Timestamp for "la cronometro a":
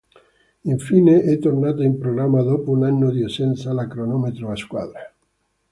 3.71-4.55